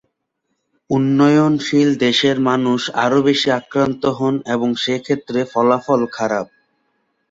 উন্নয়নশীল 0.89 1.89
দেশের 2.05 2.37
মানুষ 2.49 2.81
আরও 3.03 3.19
বেশি 3.27 3.49
আক্রান্ত 3.59 4.03
হন 4.17 4.35
এবং 4.53 4.69
সেক্ষেত্রে 4.83 5.39
ফলাফল 5.51 6.01
খারাপ। 6.15 6.47